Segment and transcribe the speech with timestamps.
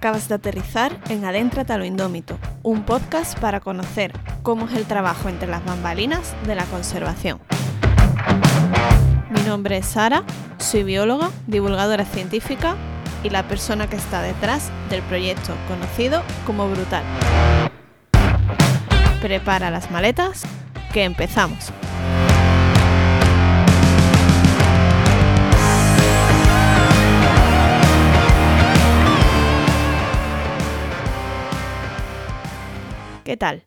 [0.00, 4.86] Acabas de aterrizar en Adéntrate a lo Indómito, un podcast para conocer cómo es el
[4.86, 7.38] trabajo entre las bambalinas de la conservación.
[9.28, 10.24] Mi nombre es Sara,
[10.56, 12.76] soy bióloga, divulgadora científica
[13.22, 17.04] y la persona que está detrás del proyecto conocido como Brutal.
[19.20, 20.44] Prepara las maletas,
[20.94, 21.74] que empezamos.
[33.30, 33.64] ¿Qué tal?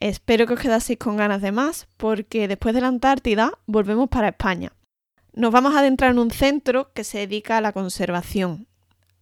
[0.00, 4.30] Espero que os quedaseis con ganas de más porque después de la Antártida volvemos para
[4.30, 4.72] España.
[5.34, 8.68] Nos vamos a adentrar en un centro que se dedica a la conservación.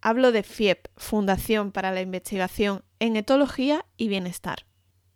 [0.01, 4.65] Hablo de FIEP, Fundación para la Investigación en Etología y Bienestar.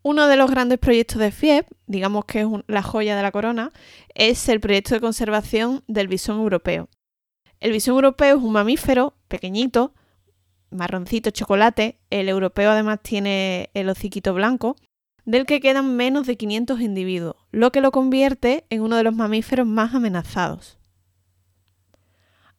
[0.02, 3.70] Uno de los grandes proyectos de FIEP, digamos que es la joya de la corona,
[4.16, 6.88] es el proyecto de conservación del bisón europeo.
[7.60, 9.94] El bisón europeo es un mamífero pequeñito,
[10.74, 14.76] marroncito chocolate, el europeo además tiene el hociquito blanco,
[15.24, 19.14] del que quedan menos de 500 individuos, lo que lo convierte en uno de los
[19.14, 20.78] mamíferos más amenazados.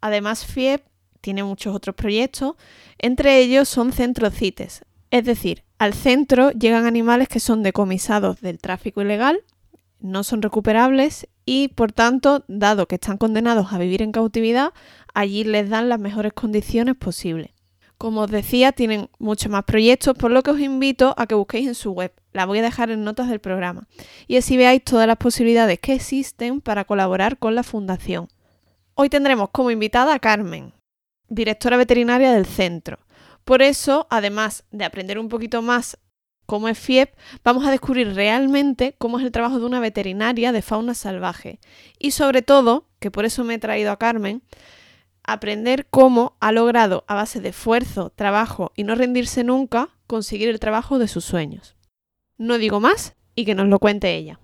[0.02, 0.84] Además, FIEP
[1.22, 2.56] tiene muchos otros proyectos,
[2.98, 9.02] entre ellos son centrocites, es decir, al centro llegan animales que son decomisados del tráfico
[9.02, 9.44] ilegal,
[10.00, 14.74] no son recuperables y, por tanto, dado que están condenados a vivir en cautividad,
[15.14, 17.55] allí les dan las mejores condiciones posibles.
[17.98, 21.68] Como os decía, tienen muchos más proyectos, por lo que os invito a que busquéis
[21.68, 22.14] en su web.
[22.34, 23.88] La voy a dejar en notas del programa.
[24.28, 28.28] Y así veáis todas las posibilidades que existen para colaborar con la fundación.
[28.96, 30.74] Hoy tendremos como invitada a Carmen,
[31.30, 33.00] directora veterinaria del centro.
[33.46, 35.98] Por eso, además de aprender un poquito más
[36.46, 40.62] cómo es FIEP, vamos a descubrir realmente cómo es el trabajo de una veterinaria de
[40.62, 41.60] fauna salvaje.
[42.00, 44.42] Y sobre todo, que por eso me he traído a Carmen,
[45.28, 50.60] aprender cómo ha logrado, a base de esfuerzo, trabajo y no rendirse nunca, conseguir el
[50.60, 51.76] trabajo de sus sueños.
[52.38, 54.40] No digo más y que nos lo cuente ella.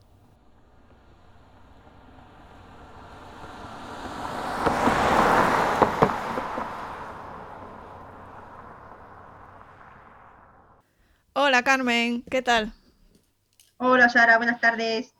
[11.34, 12.74] Hola Carmen, ¿qué tal?
[13.78, 15.14] Hola Sara, buenas tardes.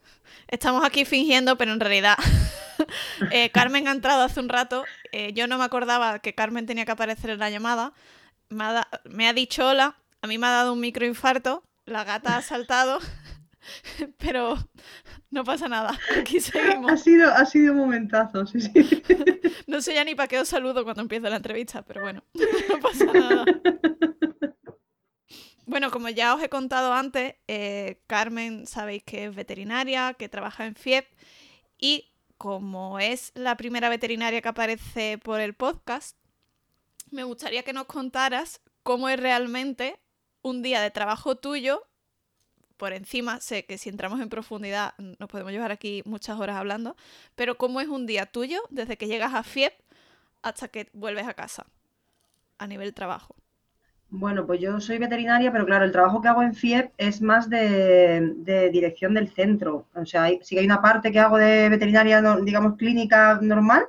[0.46, 2.16] Estamos aquí fingiendo, pero en realidad
[3.30, 4.84] eh, Carmen ha entrado hace un rato.
[5.12, 7.92] Eh, yo no me acordaba que Carmen tenía que aparecer en la llamada.
[8.48, 9.96] Me ha, dicho hola.
[10.20, 11.64] A mí me ha dado un microinfarto.
[11.84, 12.98] La gata ha saltado.
[14.18, 14.56] pero
[15.30, 15.98] no pasa nada.
[16.18, 16.92] Aquí seguimos.
[16.92, 18.72] Ha sido, ha sido un momentazo, sí, sí.
[19.66, 22.80] No sé ya ni para qué os saludo cuando empiece la entrevista, pero bueno, no
[22.80, 23.44] pasa nada.
[25.72, 30.66] Bueno, como ya os he contado antes, eh, Carmen sabéis que es veterinaria, que trabaja
[30.66, 31.06] en FIEP
[31.78, 32.11] y
[32.42, 36.16] como es la primera veterinaria que aparece por el podcast,
[37.12, 40.00] me gustaría que nos contaras cómo es realmente
[40.42, 41.86] un día de trabajo tuyo.
[42.78, 46.96] Por encima, sé que si entramos en profundidad nos podemos llevar aquí muchas horas hablando,
[47.36, 49.74] pero cómo es un día tuyo desde que llegas a FIEP
[50.42, 51.66] hasta que vuelves a casa
[52.58, 53.36] a nivel trabajo.
[54.14, 57.48] Bueno, pues yo soy veterinaria, pero claro, el trabajo que hago en FIEP es más
[57.48, 59.86] de, dirección del centro.
[59.94, 63.86] O sea, sí que hay una parte que hago de veterinaria, digamos, clínica normal,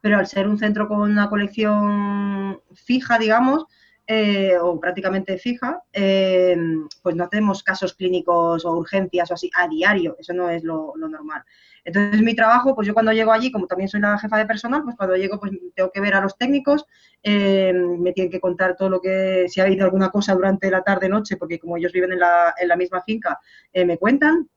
[0.00, 3.66] pero al ser un centro con una colección fija, digamos,
[4.06, 6.56] eh, o prácticamente fija, eh,
[7.02, 10.16] pues no hacemos casos clínicos o urgencias o así a diario.
[10.18, 11.44] Eso no es lo normal.
[11.86, 14.82] Entonces, mi trabajo, pues yo cuando llego allí, como también soy la jefa de personal,
[14.82, 16.84] pues cuando llego, pues tengo que ver a los técnicos,
[17.22, 20.82] eh, me tienen que contar todo lo que, si ha habido alguna cosa durante la
[20.82, 23.38] tarde-noche, porque como ellos viven en la, en la misma finca,
[23.72, 24.48] eh, me cuentan,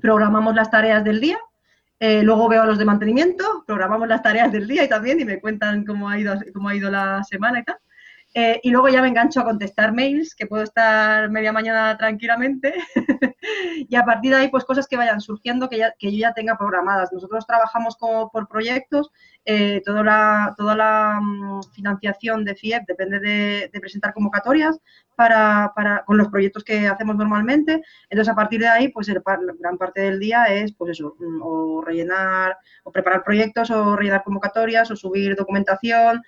[0.00, 1.38] programamos las tareas del día,
[1.98, 5.24] eh, luego veo a los de mantenimiento, programamos las tareas del día y también y
[5.24, 7.78] me cuentan cómo ha ido, cómo ha ido la semana y tal.
[8.38, 12.74] Eh, y luego ya me engancho a contestar mails, que puedo estar media mañana tranquilamente.
[13.88, 16.58] y a partir de ahí, pues cosas que vayan surgiendo que, que yo ya tenga
[16.58, 17.10] programadas.
[17.14, 19.10] Nosotros trabajamos por proyectos,
[19.48, 24.80] eh, toda la, toda la mm, financiación de FIEP depende de, presentar convocatorias
[25.14, 27.80] para, para, con los proyectos que hacemos normalmente.
[28.10, 29.22] Entonces, a partir de ahí, pues el,
[29.60, 34.24] gran parte del día es, pues eso, mm, o rellenar, o preparar proyectos, o rellenar
[34.24, 36.22] convocatorias, o subir documentación,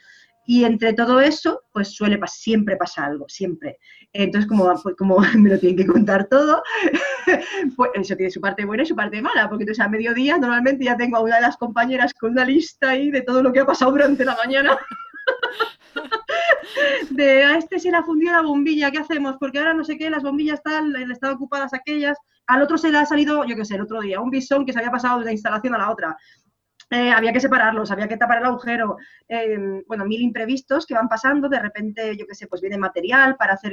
[0.51, 3.77] y entre todo eso, pues suele pasar, siempre pasa algo, siempre.
[4.15, 6.63] Entonces, como, pues, como me lo tienen que contar todo,
[7.77, 10.87] pues eso tiene su parte buena y su parte mala, porque entonces a mediodía normalmente
[10.87, 13.61] ya tengo a una de las compañeras con una lista ahí de todo lo que
[13.61, 14.79] ha pasado durante la mañana.
[17.11, 19.37] de a este se le ha fundido la bombilla, ¿qué hacemos?
[19.39, 22.17] Porque ahora no sé qué, las bombillas están, están ocupadas aquellas.
[22.47, 24.73] Al otro se le ha salido, yo qué sé, el otro día, un bisón que
[24.73, 26.17] se había pasado de una instalación a la otra
[26.91, 28.97] eh, había que separarlos, había que tapar el agujero,
[29.29, 33.37] em, bueno, mil imprevistos que van pasando, de repente, yo qué sé, pues viene material
[33.37, 33.73] para hacer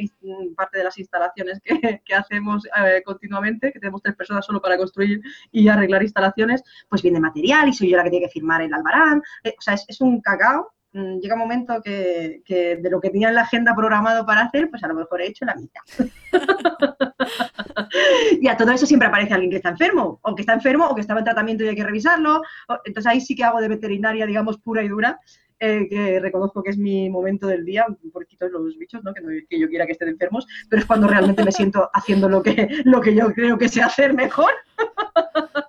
[0.55, 5.21] parte de las instalaciones que, hacemos eh, continuamente, que tenemos tres personas solo para construir
[5.51, 8.73] y arreglar instalaciones, pues viene material y soy yo la que tiene que firmar el
[8.73, 13.09] albarán, o sea, es, es un cacao Mm, llega un momento que, de lo que
[13.09, 15.81] tenía en la agenda programado para hacer, pues a lo mejor he hecho la mitad.
[18.41, 20.95] y a todo eso siempre aparece alguien que está enfermo, o que está enfermo, o
[20.95, 22.41] que estaba en tratamiento y hay que revisarlo.
[22.85, 25.19] Entonces ahí sí que hago de veterinaria, digamos, pura y dura,
[25.59, 29.13] eh, que reconozco que es mi momento del día, un poquito los bichos, ¿no?
[29.13, 32.27] Que, no, que yo quiera que estén enfermos, pero es cuando realmente me siento haciendo
[32.27, 34.51] lo que, lo que yo creo que sé hacer mejor.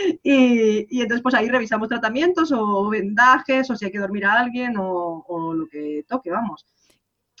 [0.22, 4.74] Y, entonces pues ahí revisamos tratamientos o vendajes o si hay que dormir a alguien
[4.76, 6.66] o, lo que toque, vamos.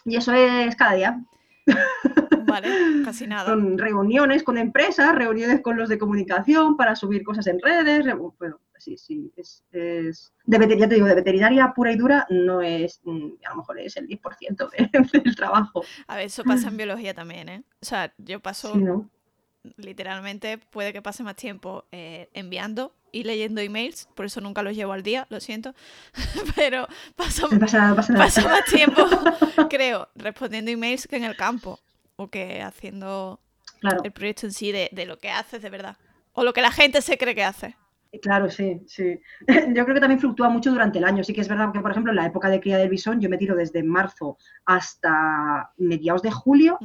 [0.04, 1.20] Y eso es cada día.
[2.46, 2.68] Vale,
[3.04, 3.50] casi nada.
[3.50, 8.06] Son reuniones con empresas, reuniones con los de comunicación para subir cosas en redes.
[8.38, 12.60] Bueno, sí, sí, es, es de veterinaria, te digo, de veterinaria pura y dura no
[12.62, 14.70] es, mm, a lo mejor es el 10%
[15.24, 15.84] del trabajo.
[16.08, 17.62] A ver, eso pasa en biología también, ¿eh?
[17.80, 18.74] O sea, yo paso
[19.76, 24.74] literalmente puede que pase más tiempo eh, enviando y leyendo emails, por eso nunca los
[24.74, 25.74] llevo al día, lo siento,
[26.56, 26.86] pero
[27.16, 29.02] paso, más tiempo,
[29.70, 31.80] creo, respondiendo emails que en el campo
[32.16, 33.40] o que haciendo
[34.04, 35.96] el proyecto en sí de, lo que haces de verdad,
[36.32, 37.76] o lo que la gente se cree que hace.
[38.22, 39.20] Claro, sí, sí.
[39.48, 41.22] Yo creo que también fluctúa mucho durante el año.
[41.22, 43.30] Sí que es verdad que, por ejemplo, en la época de cría del bisón, yo
[43.30, 46.76] me tiro desde marzo hasta mediados de julio,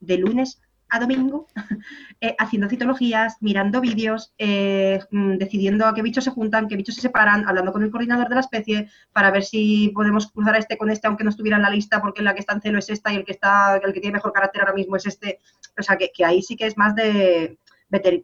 [0.00, 0.60] de lunes
[0.94, 1.48] a domingo
[2.20, 6.94] eh, haciendo citologías, mirando vídeos, eh, mm, decidiendo a qué bichos se juntan, qué bichos
[6.94, 10.58] se separan, hablando con el coordinador de la especie para ver si podemos cruzar a
[10.58, 12.78] este con este aunque no estuviera en la lista porque la que está en celo
[12.78, 15.40] es esta y el que está el que tiene mejor carácter ahora mismo es este.
[15.78, 17.58] O sea, que, ahí sí que es más de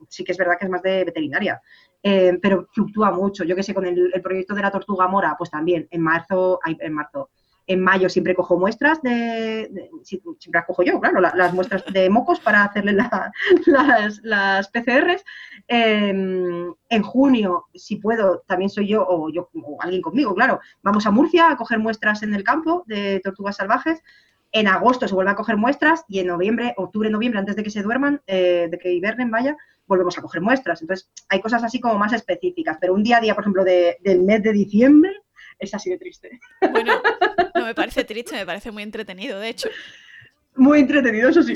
[0.09, 1.61] sí que es verdad que es más de veterinaria.
[2.03, 3.45] Eh, pero fluctúa mucho.
[3.45, 6.61] Yo que sé, con el, el, proyecto de la tortuga mora, pues también en marzo,
[6.65, 7.31] en marzo,
[7.71, 9.71] en mayo siempre cojo muestras de,
[10.03, 12.97] siempre las cojo yo, claro, las muestras de mocos para hacerle
[14.25, 15.25] las, PCRs.
[15.69, 20.59] Em, en junio, si puedo, también soy yo o yo o alguien conmigo, claro.
[20.83, 24.03] Vamos a Murcia a coger muestras en el campo de tortugas salvajes.
[24.51, 27.71] En agosto se vuelve a coger muestras y en noviembre, octubre, noviembre, antes de que
[27.71, 29.57] se duerman, eh, de que hibernen, vaya,
[29.87, 30.83] volvemos a coger muestras.
[30.83, 32.79] Entonces, hay cosas así como más específicas.
[32.81, 35.13] Pero un día a día, por ejemplo, del mes de diciembre,
[35.61, 36.41] es así de triste.
[36.73, 36.95] Bueno,
[37.61, 39.69] no me parece triste, me parece muy entretenido, de hecho.
[40.57, 41.55] Muy entretenido, eso sí.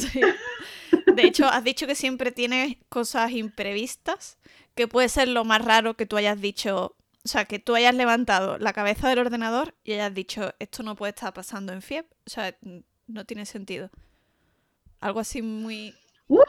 [1.07, 4.39] De hecho, has dicho que siempre tienes cosas imprevistas,
[4.75, 7.95] que puede ser lo más raro que tú hayas dicho, o sea, que tú hayas
[7.95, 12.07] levantado la cabeza del ordenador y hayas dicho, esto no puede estar pasando en FIEP,
[12.27, 12.57] o sea,
[13.07, 13.91] no tiene sentido.
[15.01, 15.95] Algo así muy...
[16.29, 16.41] Uh.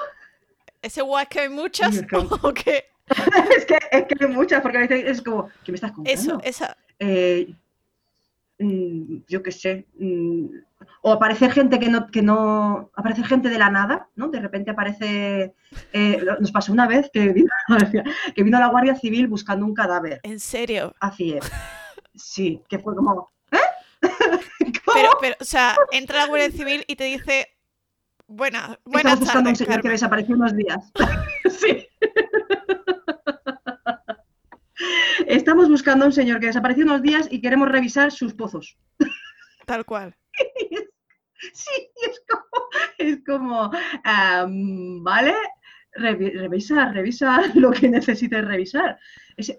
[0.81, 2.01] ¿Ese guay es que hay muchas?
[2.41, 2.85] ¿O qué?
[3.57, 6.21] es, que, es que hay muchas, porque a veces es como, ¿qué me estás contando?
[6.21, 7.53] Eso, esa, eh,
[8.57, 10.45] yo qué sé, mm,
[11.01, 14.29] o aparecer gente que no, que no, aparecer gente de la nada, ¿no?
[14.29, 15.53] De repente aparece,
[15.93, 17.49] eh, nos pasó una vez que vino,
[18.35, 20.19] que vino la Guardia Civil buscando un cadáver.
[20.23, 20.93] ¿En serio?
[20.99, 21.51] Así es.
[22.17, 23.57] Sí, que fue como, ¿eh?
[24.93, 27.49] Pero, pero, o sea, entra la Guardia Civil y te dice,
[28.25, 30.93] buena, buenas Estamos buscando un señor que desapareció unos días.
[31.49, 31.85] sí.
[35.27, 38.77] Estamos buscando a un señor que desapareció unos días y queremos revisar sus pozos.
[39.65, 40.15] Tal cual.
[41.53, 43.71] sí, es como, es como
[45.03, 45.35] ¿vale?
[45.95, 48.97] Revisa, revisa lo que necesites revisar.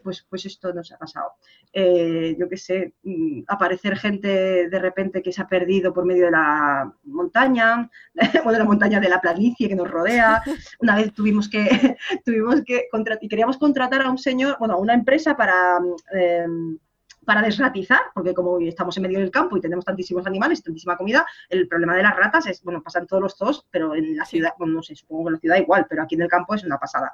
[0.03, 1.33] pues, pues esto nos ha pasado.
[1.73, 6.27] Eh, yo qué sé, mm, aparecer gente de repente que se ha perdido por medio
[6.27, 7.91] de la montaña,
[8.45, 10.43] o de la montaña de la planicie que nos rodea.
[10.81, 12.89] Una vez tuvimos que, tuvimos que
[13.21, 15.79] y queríamos contratar a un señor, bueno, a una empresa para
[16.13, 16.79] em,
[17.27, 21.27] para desratizar, porque como estamos en medio del campo y tenemos tantísimos animales, tantísima comida,
[21.51, 24.53] el problema de las ratas es, bueno, pasan todos los zoos, pero en la ciudad,
[24.59, 26.65] bueno, no sé, supongo que en la ciudad igual, pero aquí en el campo es
[26.65, 27.13] una pasada.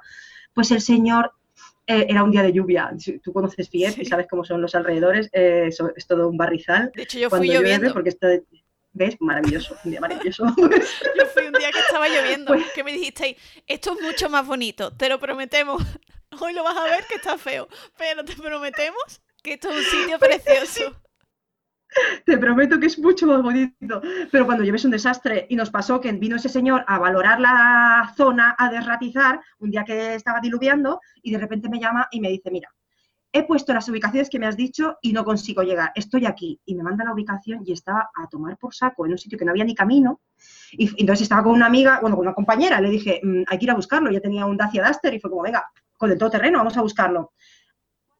[0.53, 1.33] Pues el señor
[1.87, 2.91] eh, era un día de lluvia.
[3.21, 5.29] Tú conoces Fiep y sabes cómo son los alrededores.
[5.33, 6.91] Eh, es todo un barrizal.
[6.95, 7.91] De hecho, yo fui lloviendo.
[7.91, 8.27] porque esto,
[8.95, 9.17] ¿Ves?
[9.19, 10.45] Maravilloso, un día maravilloso.
[10.55, 14.45] yo fui un día que estaba lloviendo, pues que me dijisteis, esto es mucho más
[14.45, 15.81] bonito, te lo prometemos.
[16.39, 17.67] Hoy lo vas a ver que está feo,
[17.97, 20.95] pero te prometemos que esto es un sitio precioso.
[22.25, 24.01] Te prometo que es mucho más bonito.
[24.31, 28.13] Pero cuando lleves un desastre y nos pasó que vino ese señor a valorar la
[28.15, 32.29] zona, a desratizar, un día que estaba diluviando, y de repente me llama y me
[32.29, 32.73] dice, mira,
[33.31, 36.59] he puesto las ubicaciones que me has dicho y no consigo llegar, estoy aquí.
[36.65, 39.45] Y me manda la ubicación y estaba a tomar por saco en un sitio que
[39.45, 40.21] no había ni camino.
[40.71, 43.65] Y entonces estaba con una amiga, bueno, con una compañera, le dije, mm, hay que
[43.65, 44.09] ir a buscarlo.
[44.09, 47.33] Ya tenía un Dacia Duster y fue como, venga, con el todoterreno, vamos a buscarlo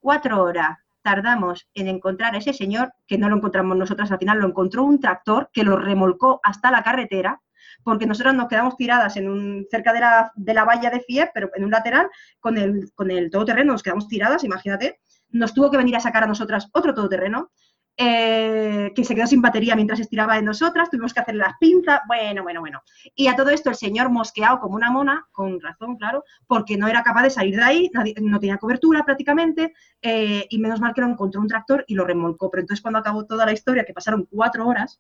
[0.04, 4.40] cuatro horas tardamos en encontrar a ese señor, que no lo encontramos nosotras al final,
[4.40, 7.42] lo encontró un tractor que lo remolcó hasta la carretera,
[7.84, 11.30] porque nosotras nos quedamos tiradas en un, cerca de la, de la valla de FIE,
[11.34, 15.70] pero en un lateral, con el, con el todoterreno, nos quedamos tiradas, imagínate, nos tuvo
[15.70, 17.52] que venir a sacar a nosotras otro todoterreno,
[17.96, 22.02] eh, que se quedó sin batería mientras estiraba de nosotras, tuvimos que hacer las pinzas,
[22.08, 22.82] bueno, bueno, bueno.
[23.16, 26.88] Y a todo esto el señor mosqueado como una mona, con razón, claro, porque no
[26.88, 31.02] era capaz de salir de ahí, no tenía cobertura prácticamente, eh, y menos mal que
[31.02, 32.50] lo encontró un tractor y lo remolcó.
[32.50, 35.00] Pero entonces cuando acabó toda la historia, que pasaron cuatro horas,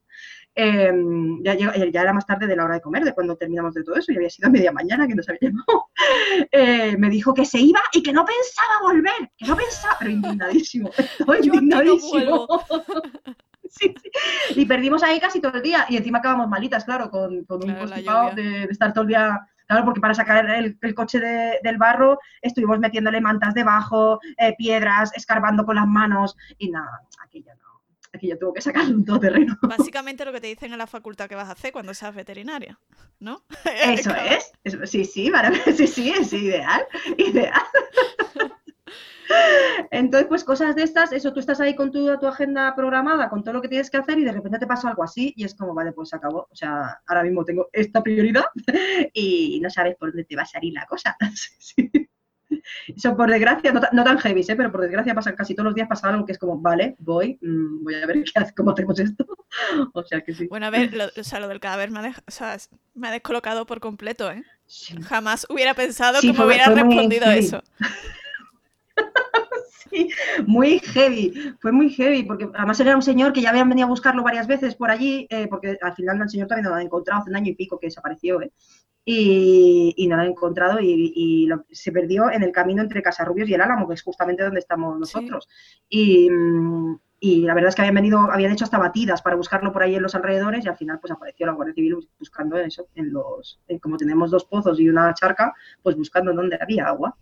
[0.53, 3.83] em, ya, ya, era más tarde de la hora de comer, de cuando terminamos de
[3.83, 5.87] todo eso, y había sido a media mañana que nos había llamado,
[6.51, 10.11] eh, me dijo que se iba y que no pensaba volver, que no pensaba, pero
[10.11, 10.91] indignadísimo,
[11.43, 12.47] indignadísimo.
[14.55, 15.85] Y perdimos ahí casi todo el día.
[15.89, 19.39] Y encima acabamos malitas, claro, con, un constipado de, estar todo el día.
[19.65, 25.65] Claro, porque para sacar el, coche del barro estuvimos metiéndole mantas debajo, eh, piedras, escarbando
[25.65, 27.63] con las manos y nada, aquello no.
[28.13, 29.57] Aquello tuvo que sacar un todoterreno.
[29.61, 32.77] Básicamente lo que te dicen en la facultad que vas a hacer cuando seas veterinaria,
[33.19, 33.43] ¿no?
[33.85, 34.51] Eso es.
[34.89, 35.31] Sí, sí,
[35.75, 36.85] sí, sí, es ideal.
[37.17, 37.61] Ideal.
[39.93, 43.43] Entonces, pues cosas de estas, eso, tú estás ahí con tu, tu agenda programada, con
[43.43, 45.53] todo lo que tienes que hacer y de repente te pasa algo así y es
[45.53, 46.47] como, vale, pues se acabó.
[46.49, 48.45] O sea, ahora mismo tengo esta prioridad
[49.13, 51.15] y no sabes por dónde te va a salir la cosa.
[52.87, 54.55] Eso por desgracia, no, tan heavy, ¿eh?
[54.55, 57.37] pero por desgracia pasa casi todos los días pasa algo que es como, vale, voy,
[57.41, 59.25] mm, voy a ver qué cómo hacemos esto.
[59.93, 60.47] o sea que sí.
[60.47, 62.57] Bueno, a ver, lo, o sea, lo del cadáver me ha, o sea,
[62.95, 64.43] me ha descolocado por completo, ¿eh?
[65.03, 67.61] Jamás hubiera pensado que me hubiera respondido eso.
[70.47, 73.89] muy heavy, fue muy heavy, porque además era un señor que ya habían venido a
[73.89, 76.83] buscarlo varias veces por allí, eh, porque al final el señor también no lo han
[76.83, 78.51] encontrado hace un año y pico que desapareció, ¿eh?
[79.05, 83.61] y, no lo han encontrado y, se perdió en el camino entre Casarrubios y el
[83.61, 85.49] Álamo, que es justamente donde estamos nosotros.
[85.89, 86.29] Y,
[87.21, 90.01] la verdad es que habían venido, habían hecho hasta batidas para buscarlo por ahí en
[90.01, 93.95] los alrededores y al final pues apareció la Guardia Civil buscando eso, en los, como
[93.95, 97.15] tenemos dos pozos y una charca, pues buscando dónde había agua.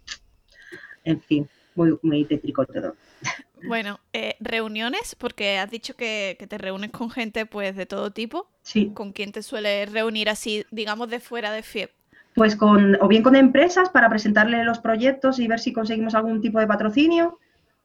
[1.03, 2.95] En fin muy, muy tétrico todo.
[3.67, 8.49] Bueno, eh, reuniones, porque has dicho que, te reúnes con gente pues de todo tipo.
[8.63, 8.89] Sí.
[8.91, 11.91] ¿Con quién te suele reunir así, digamos, de fuera de FIEP?
[12.33, 16.41] Pues con, o bien con empresas para presentarle los proyectos y ver si conseguimos algún
[16.41, 17.37] tipo de patrocinio,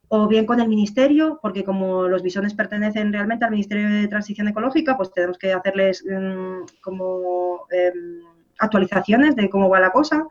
[0.09, 4.49] o bien con el ministerio, porque como los bisones pertenecen realmente al Ministerio de Transición
[4.49, 8.23] Ecológica, pues tenemos que hacerles mm, como em,
[8.59, 10.27] actualizaciones de cómo va la cosa.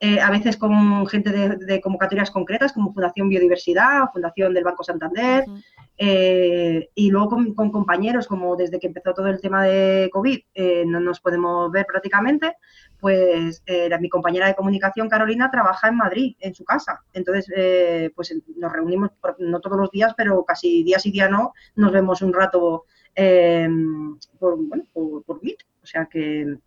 [0.00, 5.44] Eh, a veces con gente de, convocatorias concretas como Fundación Biodiversidad, Fundación del Banco Santander,
[5.96, 10.84] eh, y luego con, compañeros como desde que empezó todo el tema de COVID eh,
[10.86, 12.54] no nos podemos ver prácticamente,
[13.00, 13.64] pues
[14.00, 17.02] mi compañera de comunicación Carolina trabaja en Madrid, en su casa.
[17.12, 21.90] Entonces, pues nos reunimos, no todos los días, pero casi días y día no, nos
[21.90, 22.84] vemos un rato
[24.38, 25.58] por, bueno, por, por Meet.
[25.82, 26.58] O sea que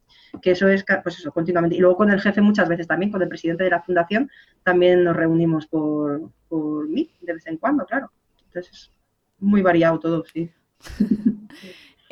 [0.41, 1.75] que eso es, pues eso, continuamente.
[1.75, 4.29] Y luego con el jefe muchas veces también, con el presidente de la fundación,
[4.63, 8.11] también nos reunimos por, por mí, de vez en cuando, claro.
[8.47, 8.91] Entonces,
[9.39, 10.49] muy variado todo, sí.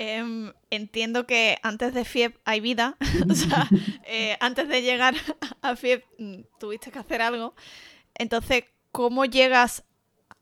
[0.02, 2.96] Em, entiendo que antes de FIEP hay vida,
[3.30, 3.68] o sea,
[4.06, 5.14] eh, antes de llegar
[5.62, 7.54] a FIEP mm, tuviste que hacer algo.
[8.16, 9.84] Entonces, ¿cómo llegas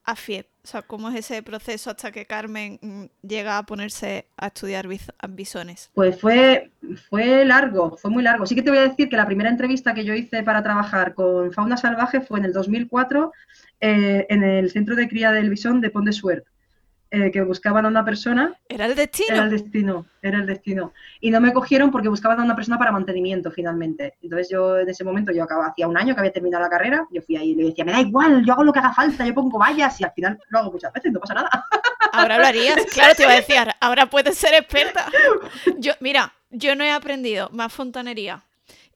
[0.03, 0.48] a FIEP?
[0.67, 4.86] O sea, ¿cómo es ese proceso hasta que Carmen mm, llega a ponerse a estudiar
[5.29, 5.89] bisones?
[5.93, 6.71] Pues fue,
[7.09, 8.45] fue largo, fue muy largo.
[8.45, 11.13] Sí que te voy a decir que la primera entrevista que yo hice para trabajar
[11.13, 13.31] con fauna salvaje fue en el 2004
[13.79, 16.50] eh, en el centro de cría del bisón de Pont de Suerte.
[17.09, 18.53] Eh, que buscaban a una persona.
[18.67, 19.33] ¿Era el destino?
[19.33, 20.93] Era el destino, era el destino.
[21.21, 24.15] Y no me cogieron porque buscaban a una persona para mantenimiento finalmente.
[24.21, 27.07] Entonces yo en ese momento, yo acababa, hacía un año que había terminado la carrera,
[27.11, 29.25] yo fui ahí y le decía, me da igual, yo hago lo que haga falta,
[29.25, 31.65] yo pongo vallas y al final lo hago muchas veces, no pasa nada.
[32.11, 35.05] Ahora lo harías, claro, te iba a decir, ahora puedes ser experta.
[35.77, 38.46] Yo, mira, yo no he aprendido más fontanería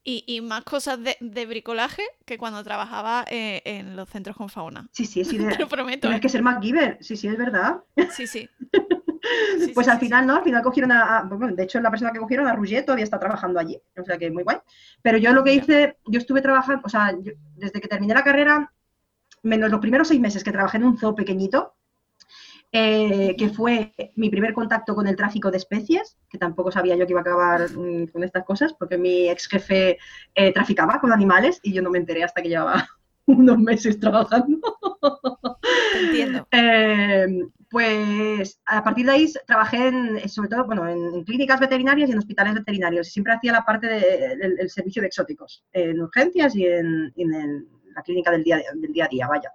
[0.04, 4.88] y, más cosas de, bricolaje que cuando trabajaba eh, en los centros con fauna.
[4.92, 5.38] Sí, sí, sí.
[5.50, 6.02] Te lo prometo.
[6.02, 6.22] Tienes ¿eh?
[6.22, 6.98] que ser MacGyver.
[7.02, 7.84] Sí, sí, es verdad.
[8.12, 8.50] Sí, sí.
[9.74, 10.38] pues al final, ¿no?
[10.38, 13.20] Al final cogieron a, Bueno, de hecho, la persona que cogieron, a Rouget, todavía está
[13.20, 13.80] trabajando allí.
[13.98, 14.58] O sea que muy guay.
[15.02, 17.16] Pero yo lo que hice, yo estuve trabajando, o sea,
[17.56, 18.74] desde que terminé la carrera,
[19.44, 21.76] menos los primeros seis meses que trabajé en un zoo pequeñito,
[22.74, 27.06] eh, que fue mi primer contacto con el tráfico de especies, que tampoco sabía yo
[27.06, 29.98] que iba a acabar mm, con estas cosas, porque mi ex jefe
[30.36, 32.88] eh, traficaba con animales y yo no me enteré hasta que llevaba
[33.26, 34.60] unos meses trabajando.
[36.00, 36.48] Entiendo.
[36.54, 37.28] Eh,
[37.70, 42.18] pues a partir de ahí trabajé en, sobre todo bueno, en, clínicas veterinarias y en
[42.18, 43.08] hospitales veterinarios.
[43.08, 47.14] Y siempre hacía la parte del servicio de exóticos, en urgencias y en,
[47.96, 49.52] la clínica del día, del día a día, vaya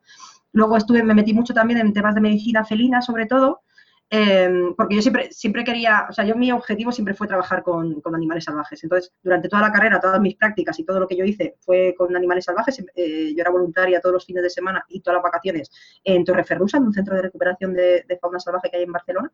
[0.56, 3.62] Luego estuve, me metí mucho también en temas de medicina felina, sobre todo,
[4.08, 8.00] Em, porque yo siempre, siempre quería, o sea, yo mi objetivo siempre fue trabajar con,
[8.14, 8.82] animales salvajes.
[8.84, 11.94] Entonces, durante toda la carrera, todas mis prácticas y todo lo que yo hice fue
[11.96, 12.84] con animales salvajes.
[12.94, 15.70] Eh, yo era voluntaria todos los fines de semana y todas las vacaciones
[16.04, 19.32] en Torreferrusa, en un centro de recuperación de, fauna salvaje que hay en Barcelona.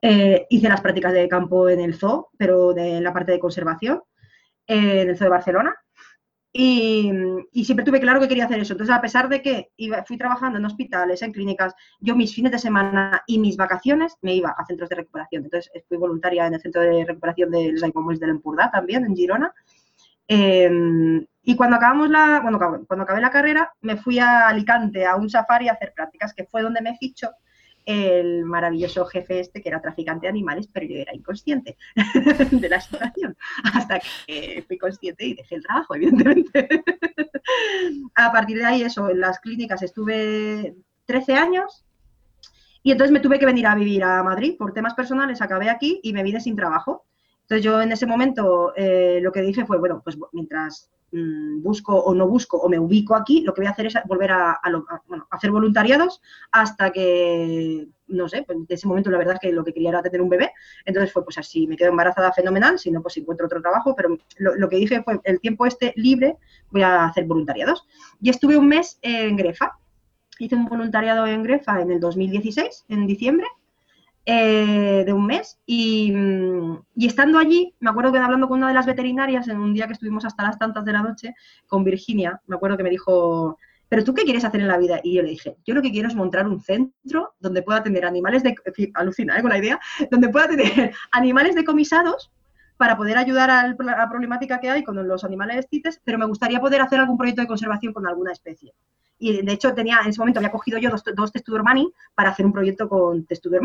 [0.00, 3.40] Eh, hice las prácticas de campo en el zoo, pero de, en la parte de
[3.40, 4.02] conservación,
[4.68, 5.74] eh, en el zoo de Barcelona.
[6.52, 7.12] Y,
[7.64, 8.72] siempre tuve claro que quería hacer eso.
[8.72, 12.52] Entonces, a pesar de que iba, fui trabajando en hospitales, en clínicas, yo mis fines
[12.52, 15.44] de semana y mis vacaciones me iba a centros de recuperación.
[15.44, 19.14] Entonces, fui voluntaria en el centro de recuperación de los Aiguamolls del Empordà también, en
[19.14, 19.52] Girona.
[20.26, 25.16] Em, y cuando acabamos la, bueno, cuando acabé la carrera, me fui a Alicante a
[25.16, 27.30] un safari a hacer prácticas, que fue donde me fichó
[27.88, 31.78] el maravilloso jefe este que era traficante de animales, pero yo era inconsciente
[32.50, 36.68] de la situación, hasta que fui consciente y dejé el trabajo, evidentemente.
[38.14, 40.76] a partir de ahí, eso, en las clínicas estuve
[41.06, 41.86] 13 años
[42.82, 45.98] y entonces me tuve que venir a vivir a Madrid por temas personales, acabé aquí
[46.02, 47.06] y me vine sin trabajo.
[47.40, 51.96] Entonces yo en ese momento eh, lo que dije fue, bueno, pues mientras Mm, busco
[51.96, 54.60] o no busco o me ubico aquí, lo que voy a hacer es volver a,
[55.30, 56.20] hacer voluntariados
[56.52, 59.88] hasta que, no sé, pues en ese momento la verdad es que lo que quería
[59.88, 60.52] era tener un bebé,
[60.84, 64.18] entonces fue pues así, me quedo embarazada fenomenal, si no pues encuentro otro trabajo, pero
[64.36, 66.36] lo, que dije fue el tiempo este libre
[66.70, 67.86] voy a hacer voluntariados.
[68.20, 69.78] Y estuve un mes en Grefa,
[70.38, 73.46] hice un voluntariado en Grefa en el 2016, en diciembre,
[74.24, 76.12] eh, de un mes y,
[76.96, 79.94] estando allí, me acuerdo que hablando con una de las veterinarias en un día que
[79.94, 81.34] estuvimos hasta las tantas de la noche
[81.66, 83.58] con Virginia, me acuerdo que me dijo,
[83.88, 85.00] pero tú qué quieres hacer en la vida?
[85.02, 88.04] Y yo le dije, yo lo que quiero es montar un centro donde pueda tener
[88.04, 88.54] animales de,
[88.94, 89.40] alucina ¿eh?
[89.40, 92.30] con la idea, donde pueda tener animales decomisados
[92.76, 96.60] para poder ayudar a la problemática que hay con los animales cites, pero me gustaría
[96.60, 98.72] poder hacer algún proyecto de conservación con alguna especie.
[99.18, 101.60] Y de hecho tenía, en ese momento había cogido yo dos, dos Testudo
[102.14, 103.58] para hacer un proyecto con Testudo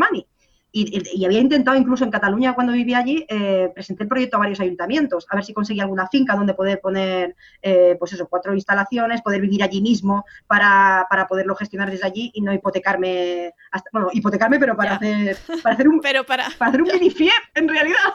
[0.76, 4.58] y, había intentado incluso en Cataluña cuando vivía allí, eh, presenté el proyecto a varios
[4.58, 9.22] ayuntamientos, a ver si conseguía alguna finca donde poder poner, eh, pues eso, cuatro instalaciones,
[9.22, 13.54] poder vivir allí mismo para, poderlo gestionar desde allí y no hipotecarme,
[13.92, 16.46] bueno, hipotecarme, pero para hacer, para hacer un, pero para...
[16.46, 17.14] hacer un mini
[17.54, 18.12] en realidad,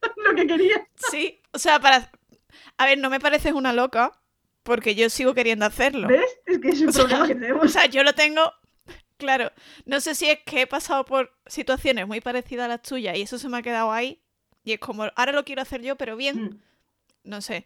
[0.28, 0.86] lo que quería.
[1.10, 2.08] Sí, o sea, para,
[2.78, 4.12] a ver, no me pareces una loca,
[4.62, 6.06] porque yo sigo queriendo hacerlo.
[6.06, 6.38] ¿Ves?
[6.46, 7.64] Es que es un problema que tenemos.
[7.64, 8.52] O sea, yo lo tengo
[9.16, 9.50] Claro,
[9.86, 13.22] no sé si es que he pasado por situaciones muy parecidas a las tuyas y
[13.22, 14.20] eso se me ha quedado ahí.
[14.62, 16.44] Y es como, ahora lo quiero hacer yo, pero bien.
[16.44, 16.60] Mm.
[17.24, 17.64] No sé.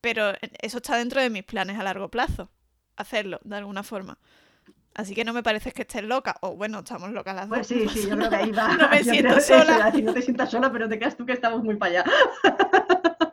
[0.00, 2.50] Pero eso está dentro de mis planes a largo plazo.
[2.96, 4.18] Hacerlo, de alguna forma.
[4.94, 6.36] Así que no me parece que estés loca.
[6.40, 7.78] O bueno, estamos locas las pues dos.
[7.78, 8.76] Pues sí, sí, yo creo que ahí va.
[8.76, 9.92] no me siento sola.
[10.02, 12.04] no te sientas sola, pero te quedas tú que estamos muy para allá.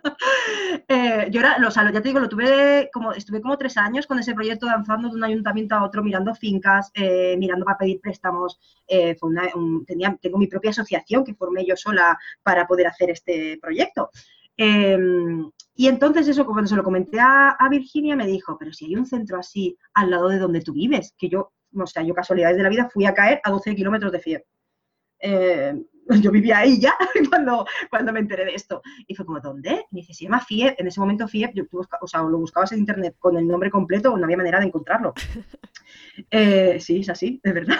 [0.89, 4.33] Eh, yo era, ya te digo, lo tuve como, estuve como tres años con ese
[4.33, 8.59] proyecto danzando de un ayuntamiento a otro, mirando fincas, eh, mirando para pedir préstamos.
[8.87, 9.15] Eh,
[9.85, 14.11] tenía, tengo mi propia asociación que formé yo sola para poder hacer este proyecto.
[14.55, 18.95] Em, y entonces eso, cuando se lo comenté a, Virginia, me dijo, pero si hay
[18.95, 22.57] un centro así al lado de donde tú vives, que yo, o sea, yo casualidades
[22.57, 24.45] de la vida fui a caer a 12 kilómetros de fiebre.
[26.21, 26.93] yo vivía ahí ya
[27.29, 28.81] cuando, cuando me enteré de esto.
[29.07, 29.85] Y fue como, ¿dónde?
[29.91, 30.79] Y me dice, se llama FIEP.
[30.79, 34.17] En ese momento FIEP, yo, o sea, lo buscabas en internet con el nombre completo,
[34.17, 35.13] no había manera de encontrarlo.
[36.31, 37.77] Eh, sí, es así, de verdad.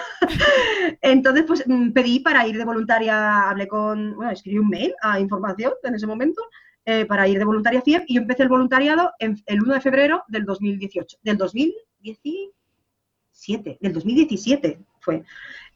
[1.01, 5.19] Entonces, pues mm, pedí para ir de voluntaria, hablé con, bueno, escribí un mail a
[5.19, 6.41] información en ese momento.
[6.85, 9.73] Eh, para ir de voluntaria a FIEP y yo empecé el voluntariado en, el 1
[9.73, 15.25] de febrero del 2018, del 2017, del 2017 fue.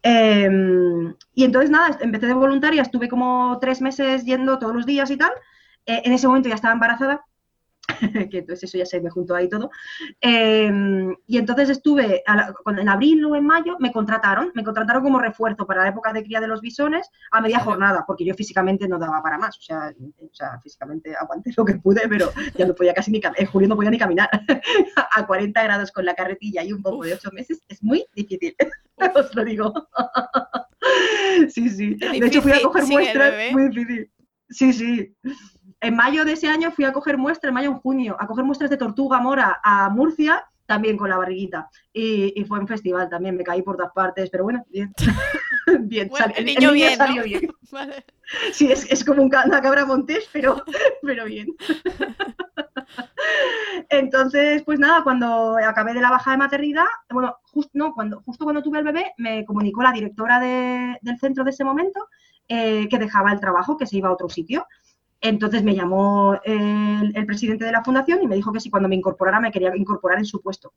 [0.03, 5.11] Em, y entonces nada, empecé de voluntaria, estuve como tres meses yendo todos los días
[5.11, 5.31] y tal.
[5.85, 7.25] Eh, en ese momento ya estaba embarazada
[8.31, 9.69] que entonces eso ya se me juntó ahí todo.
[10.19, 15.65] Em, y entonces estuve, en abril o en mayo, me contrataron, me contrataron como refuerzo
[15.65, 18.99] para la época de cría de los bisones a media jornada, porque yo físicamente no
[18.99, 22.75] daba para más, o sea, o sea físicamente aguanté lo que pude, pero ya no
[22.75, 24.29] podía casi ni caminar, en julio no podía ni caminar
[25.15, 28.55] a 40 grados con la carretilla y un poco de 8 meses, es muy difícil,
[29.15, 29.73] os lo digo.
[31.49, 31.95] sí, sí.
[31.95, 34.11] De hecho fui a coger muestras, muy difícil.
[34.49, 35.15] Sí, sí
[35.81, 38.45] en mayo de ese año fui a coger muestras, en mayo en junio, a coger
[38.45, 41.69] muestras de tortuga mora a Murcia, también con la barriguita.
[41.91, 44.93] Y, fue un festival también, me caí por todas partes, pero bueno, bien.
[45.81, 47.51] bien, el, niño, bien, salió bien.
[48.53, 50.63] Sí, es, como una cabra montés, pero,
[51.01, 51.47] pero bien.
[53.89, 57.35] Entonces, pues nada, cuando acabé de la baja de maternidad, bueno,
[57.73, 61.65] no, cuando, justo cuando tuve el bebé, me comunicó la directora del centro de ese
[61.65, 62.07] momento
[62.47, 64.65] eh, que dejaba el trabajo, que se iba a otro sitio.
[65.21, 68.95] Entonces me llamó el, presidente de la fundación y me dijo que si cuando me
[68.95, 70.73] incorporara me quería incorporar en su puesto.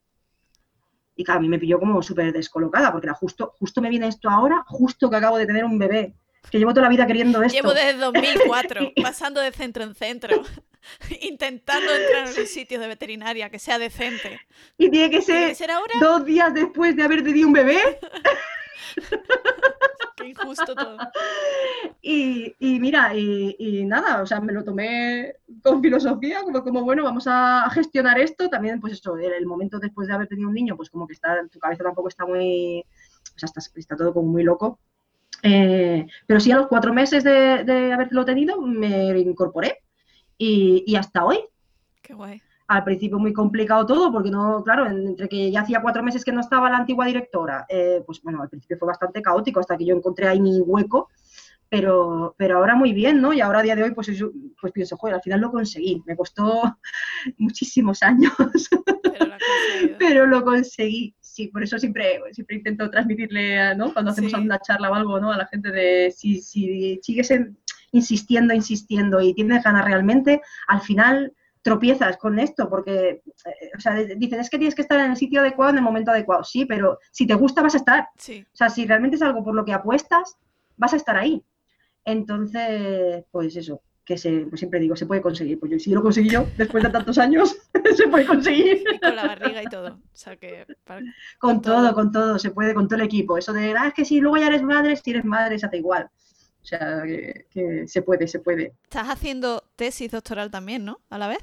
[1.17, 4.09] Y claro, a mí me pilló como súper descolocada, porque era justo, justo me viene
[4.09, 6.15] esto ahora, justo que acabo de tener un bebé,
[6.51, 7.57] que llevo toda la vida queriendo esto.
[7.57, 10.43] Llevo desde 2004, pasando de centro en centro,
[11.23, 14.41] intentando entrar en los sitios de veterinaria que sea decente.
[14.77, 15.95] Y tiene que ser, ahora?
[16.01, 17.79] dos días después de haber tenido un bebé.
[20.17, 20.97] Qué injusto todo.
[22.01, 27.27] Y, mira, y, nada, o sea, me lo tomé con filosofía, como, como bueno, vamos
[27.27, 28.49] a gestionar esto.
[28.49, 31.37] También, pues eso, el, momento después de haber tenido un niño, pues como que está,
[31.49, 32.85] tu cabeza tampoco está muy,
[33.35, 34.79] o sea, está, está todo como muy loco.
[35.43, 39.83] Eh, pero sí, a los cuatro meses de, de haberlo tenido, me incorporé
[40.39, 41.41] y, y hasta hoy.
[42.03, 46.03] Qué guay al principio muy complicado todo, porque no, claro, entre que ya hacía cuatro
[46.03, 49.61] meses que no estaba la antigua directora, eh, pues bueno, al principio fue bastante caótico
[49.61, 51.11] hasta que yo encontré ahí mi hueco,
[51.69, 53.33] pero, pero ahora muy bien, ¿no?
[53.33, 54.09] Y ahora a día de hoy, pues,
[54.61, 56.79] pues pienso, joder, al final lo conseguí, me costó
[57.39, 58.33] muchísimos años,
[59.99, 61.15] pero lo, conseguí.
[61.21, 63.93] Sí, por eso siempre, siempre intento transmitirle, ¿no?
[63.93, 65.33] Cuando hacemos una charla o algo, ¿no?
[65.33, 67.33] A la gente de si, si sigues
[67.91, 71.33] insistiendo, insistiendo y tienes ganas realmente, al final
[71.65, 75.17] tropiezas con esto, porque, eh, o sea, dicen, es que tienes que estar en el
[75.17, 76.45] sitio adecuado en el momento adecuado.
[76.45, 78.09] Sí, pero si te gusta, vas a estar.
[78.19, 78.45] Sí.
[78.53, 80.37] O sea, si realmente es algo por lo que apuestas,
[80.77, 81.43] vas a estar ahí.
[82.05, 85.59] Entonces, pues eso, que se, pues siempre digo, se puede conseguir.
[85.59, 87.57] Pues yo, si lo conseguí yo, después de tantos años,
[87.97, 88.85] se puede conseguir.
[89.01, 89.95] con la barriga y todo.
[89.95, 90.67] O sea, que,
[91.39, 93.39] con, todo, con todo, se puede, con todo el equipo.
[93.39, 95.79] Eso de, ah, es que si luego ya eres madre, si eres madre, se hace
[95.79, 96.11] igual.
[96.65, 98.75] O sea, que, se puede, se puede.
[98.85, 101.01] Estás haciendo tesis doctoral también, ¿no?
[101.09, 101.39] A la vez.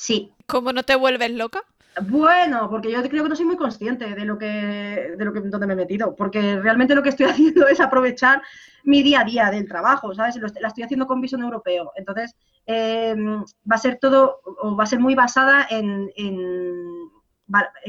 [0.00, 0.32] Sí.
[0.46, 1.62] ¿Cómo no te vuelves loca?
[2.08, 5.40] Bueno, porque yo creo que no soy muy consciente de lo que, de lo que
[5.40, 8.40] donde me he metido, porque realmente lo que estoy haciendo es aprovechar
[8.82, 10.36] mi día a día del trabajo, ¿sabes?
[10.36, 11.92] la estoy haciendo con visión europeo.
[11.96, 12.34] Entonces,
[12.64, 16.99] eh, va a ser todo, o va a ser muy basada en en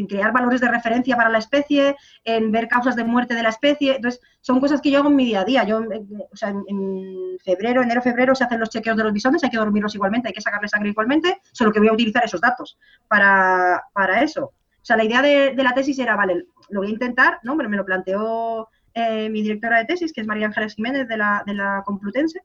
[0.08, 3.96] crear valores de referencia para la especie, en ver causas de muerte de la especie.
[3.96, 5.64] Entonces, son cosas que yo hago en mi día a día.
[5.64, 9.44] Yo, eh, o sea, en, febrero, enero, febrero se hacen los chequeos de los bisones,
[9.44, 12.42] hay que dormirlos igualmente, hay que sacarle sangre igualmente, solo que voy a utilizar esos
[12.42, 13.82] datos para,
[14.22, 14.46] eso.
[14.46, 17.56] O sea, la idea de, la tesis era, vale, lo voy a intentar, ¿no?
[17.56, 21.18] Me, me lo planteó eh, mi directora de tesis, que es María Ángeles Jiménez de
[21.18, 22.42] la, de la Complutense,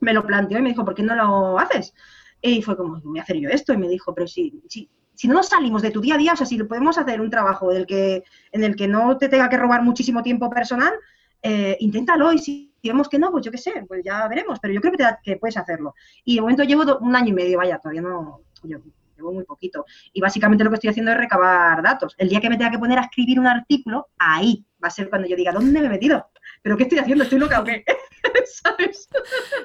[0.00, 1.94] me lo planteó y me dijo, ¿por qué no lo haces?
[2.42, 3.72] Y fue como, voy a hacer yo esto.
[3.72, 4.88] Y me dijo, pero sí, sí,
[5.20, 7.28] si no nos salimos de tu día a día, o sea, si podemos hacer un
[7.28, 10.94] trabajo del que, en el que no te tenga que robar muchísimo tiempo personal,
[11.42, 14.72] eh, inténtalo y si vemos que no, pues yo qué sé, pues ya veremos, pero
[14.72, 15.94] yo creo que, que puedes hacerlo.
[16.24, 19.84] Y de momento llevo un año y medio, vaya, todavía no, llevo muy poquito.
[20.14, 22.14] Y básicamente lo que estoy haciendo es recabar datos.
[22.16, 25.10] El día que me tenga que poner a escribir un artículo, ahí va a ser
[25.10, 26.30] cuando yo diga, ¿dónde me he metido?
[26.62, 27.24] ¿Pero qué estoy haciendo?
[27.24, 27.84] ¿Estoy loca o qué?
[28.62, 29.06] ¿Sabes?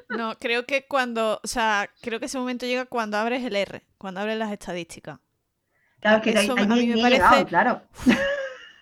[0.09, 3.83] No, creo que cuando, o sea, creo que ese momento llega cuando abres el R,
[3.97, 5.19] cuando abres las estadísticas.
[5.99, 7.45] Claro, que Eso, a mí me parece...
[7.45, 7.81] claro.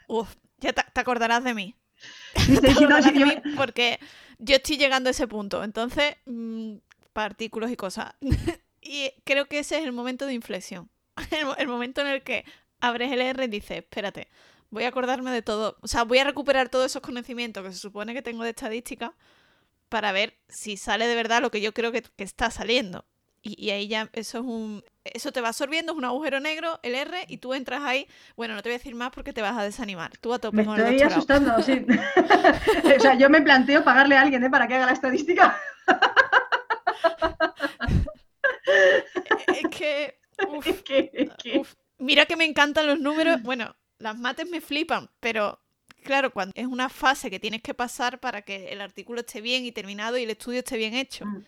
[0.08, 1.76] Uf, ya te, acordarás de mí.
[2.48, 4.00] de porque
[4.40, 5.64] yo estoy llegando a ese punto.
[5.64, 6.76] Entonces, mmm,
[7.14, 8.14] artículos y cosas.
[8.82, 10.90] y creo que ese es el momento de inflexión.
[11.58, 12.44] El, momento en el que
[12.80, 14.28] abres el R y dices, espérate,
[14.72, 15.78] voy a acordarme de todo.
[15.82, 19.14] O sea, voy a recuperar todos esos conocimientos que se supone que tengo de estadística
[19.90, 23.06] para ver si sale de verdad lo que yo creo que está saliendo.
[23.44, 26.96] Y, ahí ya eso es un eso te va absorbiendo, es un agujero negro, el
[26.96, 28.08] R, y tú entras ahí.
[28.36, 30.18] Bueno, no te voy a decir más porque te vas a desanimar.
[30.18, 31.86] Tú a tope me estoy asustando, sí.
[32.98, 34.50] o sea, yo me planteo pagarle a alguien ¿eh?
[34.50, 35.60] para que haga la estadística.
[39.48, 40.20] es que,
[41.98, 43.42] Mira que me encantan los números.
[43.44, 45.60] Bueno, las mates me flipan, pero
[46.04, 49.66] claro, cuando es una fase que tienes que pasar para que el artículo esté bien
[49.66, 51.26] y terminado y el estudio esté bien hecho.
[51.26, 51.46] Mm.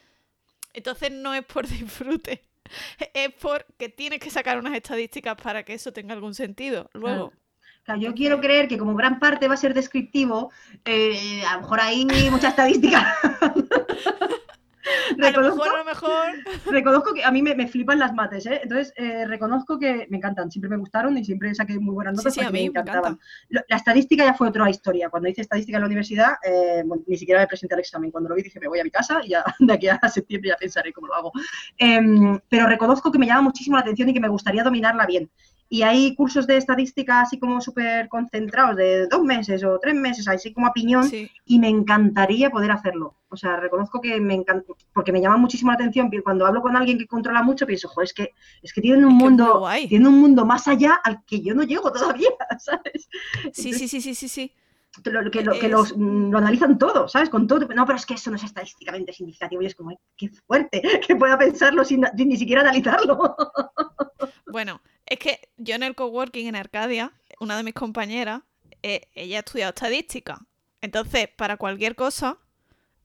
[0.73, 2.43] Entonces no es por disfrute,
[3.13, 6.89] es porque tienes que sacar unas estadísticas para que eso tenga algún sentido.
[6.93, 7.33] Luego.
[7.99, 10.51] yo quiero creer que como gran parte va a ser descriptivo,
[10.85, 13.15] eh, a lo mejor hay mucha estadística.
[15.21, 16.27] a lo mejor, a lo mejor.
[16.71, 18.59] Reconozco que a mí me, flipan las mates, ¿eh?
[18.63, 22.33] Entonces, eh, reconozco que me encantan, siempre me gustaron y siempre saqué muy buenas notas
[22.33, 23.19] sí, sí, a mí me encantaban.
[23.49, 25.09] la estadística ya fue otra historia.
[25.09, 28.11] Cuando hice estadística en la universidad, eh, ni siquiera me presenté al examen.
[28.11, 30.49] Cuando lo vi dije, me voy a mi casa y ya de aquí a septiembre
[30.49, 31.31] ya pensaré cómo lo hago.
[31.77, 35.29] Em, pero reconozco que me llama muchísimo la atención y que me gustaría dominarla bien.
[35.67, 40.27] Y hay cursos de estadística así como súper concentrados, de dos meses o tres meses,
[40.27, 41.09] así como a piñón,
[41.45, 43.17] y me encantaría poder hacerlo.
[43.29, 46.75] O sea, reconozco que me encanta, porque me llama muchísimo la atención, cuando hablo con
[46.75, 50.19] alguien que controla mucho, pienso, joder, es que, es que tienen un mundo, tienen un
[50.19, 53.09] mundo más allá al que yo no llego todavía, ¿sabes?
[53.51, 54.51] Sí, sí, sí, sí, sí, sí.
[55.03, 57.29] Lo, que, lo, que los, mm, lo analizan todo, ¿sabes?
[57.29, 57.67] Con todo.
[57.75, 61.15] No, pero es que eso no es estadísticamente significativo y es como, qué fuerte que
[61.17, 63.35] pueda pensarlo sin, sin ni siquiera analizarlo.
[64.47, 68.41] Bueno, es que yo en el coworking en Arcadia una de mis compañeras,
[68.83, 70.39] eh, ella ha estudiado estadística.
[70.81, 72.37] Entonces, para cualquier cosa,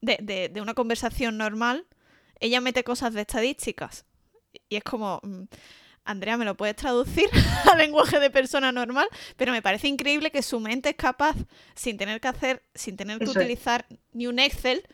[0.01, 1.87] de, una conversación normal,
[2.39, 4.05] ella mete cosas de estadísticas.
[4.69, 5.43] Y es como, mm,
[6.05, 7.29] Andrea, ¿me lo puedes traducir
[7.73, 9.09] al lenguaje de persona normal?
[9.37, 11.37] Pero me parece increíble que su mente es capaz,
[11.75, 14.87] sin tener que hacer, sin tener que utilizar ni un Excel,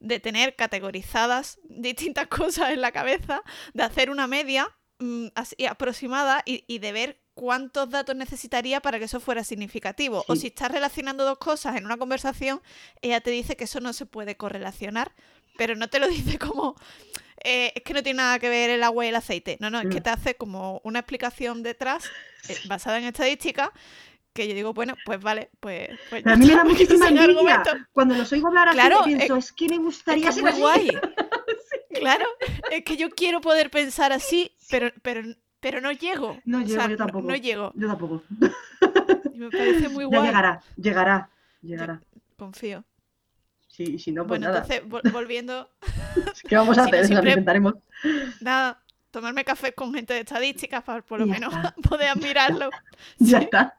[0.00, 3.42] de tener categorizadas distintas cosas en la cabeza,
[3.74, 9.04] de hacer una media mm, así aproximada y, de ver cuántos datos necesitaría para que
[9.04, 10.24] eso fuera significativo.
[10.28, 12.60] O si estás relacionando dos cosas en una conversación,
[13.00, 15.12] ella te dice que eso no se puede correlacionar,
[15.56, 16.76] pero no te lo dice como
[17.44, 19.56] eh, es que no tiene nada que ver el agua y el aceite.
[19.60, 20.02] No, no, es que mm.
[20.02, 22.10] te hace como una explicación detrás
[22.48, 23.72] eh, basada en estadística
[24.38, 25.88] que yo digo, bueno, pues vale, pues...
[26.10, 27.60] pues a mí me da muchísima envidia.
[27.92, 30.90] Cuando los oigo hablar así, pienso, es, que me gustaría ser guay.
[31.90, 32.26] Claro,
[32.70, 35.22] es que yo quiero poder pensar así, pero, pero,
[35.60, 36.38] pero no llego.
[36.44, 37.28] No llego, yo tampoco.
[37.28, 37.72] No, llego.
[37.74, 38.22] Yo tampoco.
[39.32, 40.20] Y me parece muy guay.
[40.20, 41.30] Ya llegará, llegará,
[41.62, 42.02] llegará.
[42.36, 42.84] confío.
[43.68, 44.66] Sí, si no, pues bueno, nada.
[44.66, 45.70] entonces, volviendo...
[46.48, 47.06] ¿Qué vamos a hacer?
[47.06, 47.30] Siempre...
[47.30, 47.74] intentaremos.
[48.40, 51.54] Nada, tomarme café con gente de estadísticas para por lo menos
[51.88, 52.70] poder admirarlo.
[53.18, 53.76] Ya está.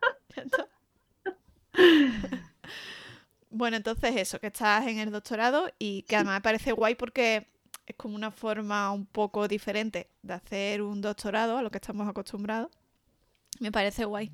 [3.49, 7.47] bueno, entonces eso, que estás en el doctorado y que además me parece guay porque
[7.89, 12.08] es como una forma un poco diferente de hacer un doctorado a lo que estamos
[12.08, 12.69] acostumbrados.
[13.60, 14.32] Me parece guay.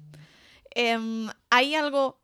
[0.71, 2.19] Em, ¿Hay algo,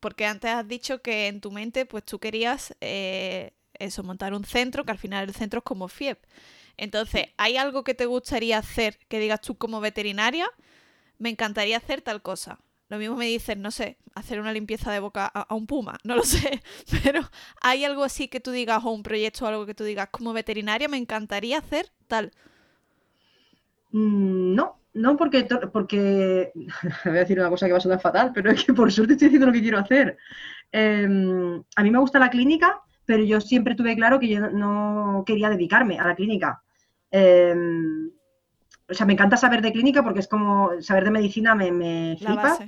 [0.00, 4.44] porque antes has dicho que en tu mente pues tú querías eh, eso, montar un
[4.44, 6.22] centro, que al final el centro es como FIEP.
[6.76, 10.48] Entonces, ¿hay algo que te gustaría hacer que digas tú como veterinaria?
[11.16, 12.60] Me encantaría hacer tal cosa.
[12.88, 16.16] Lo mismo me dicen, no sé, hacer una limpieza de boca a, un puma, no
[16.16, 16.62] lo sé,
[17.02, 17.20] pero
[17.60, 20.32] ¿hay algo así que tú digas o un proyecto o algo que tú digas como
[20.32, 22.32] veterinaria me encantaría hacer tal?
[23.92, 26.52] Mm, no, no porque, porque
[27.04, 29.14] voy a decir una cosa que va a sonar fatal, pero es que por suerte
[29.14, 30.16] estoy haciendo lo que quiero hacer.
[30.72, 35.24] Em, a mí me gusta la clínica, pero yo siempre tuve claro que yo no
[35.26, 36.62] quería dedicarme a la clínica.
[37.10, 38.10] Em,
[38.88, 42.16] o sea, me encanta saber de clínica porque es como saber de medicina me, me
[42.18, 42.58] flipa.